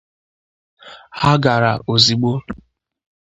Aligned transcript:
ha 1.19 1.31
gara 1.43 1.71
ozigbo 1.91 2.31